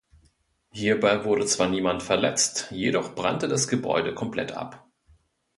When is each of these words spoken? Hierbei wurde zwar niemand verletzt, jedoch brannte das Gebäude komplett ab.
Hierbei 0.71 1.25
wurde 1.25 1.45
zwar 1.45 1.69
niemand 1.69 2.01
verletzt, 2.01 2.69
jedoch 2.71 3.13
brannte 3.13 3.47
das 3.47 3.67
Gebäude 3.67 4.15
komplett 4.15 4.51
ab. 4.51 4.87